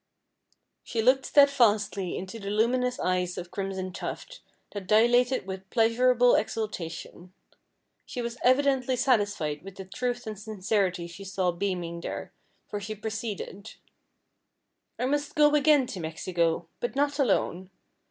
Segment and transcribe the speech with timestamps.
[0.83, 4.39] She looked steadfastly into the luminous eyes of Crimson Tuft,
[4.71, 7.33] that dilated with pleasurable exultation.
[8.07, 12.33] She was evidently satisfied with the truth and sincerity she saw beaming there,
[12.67, 13.75] for she proceeded:
[14.97, 17.69] "I must go again to Mexico, but not alone.